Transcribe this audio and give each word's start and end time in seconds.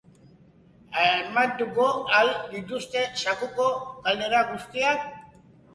Asmatuko 1.01 1.91
al 2.21 2.31
dituzte 2.57 3.07
zakuko 3.25 3.71
galdera 4.09 4.45
guztiak? 4.55 5.11